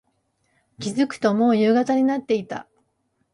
[0.79, 2.67] 気付くと、もう夕方になっていた。